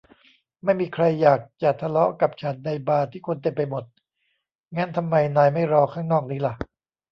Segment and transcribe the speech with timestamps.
[0.63, 3.83] ไม่มีใครอยากจะทะเลาะกับฉันในบาร์ที่คนเต็มไปหมด
[4.77, 6.53] งั้นทำไมนายไม่รอข้างนอกนี้ล่ะ